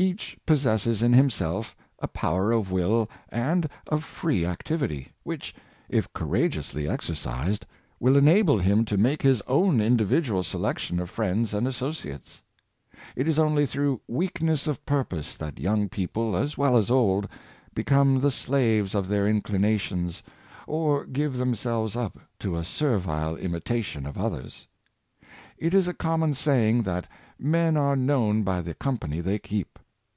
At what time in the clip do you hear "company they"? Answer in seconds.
28.74-29.40